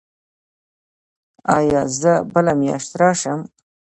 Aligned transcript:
ایا 1.57 1.81
زه 1.99 2.13
بله 2.33 2.53
میاشت 2.59 2.91
راشم؟ 2.99 3.39